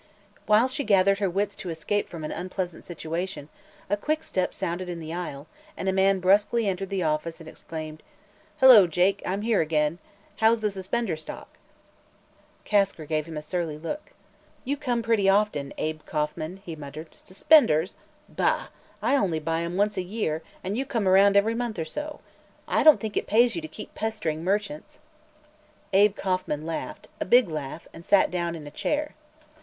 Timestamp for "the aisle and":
4.99-5.87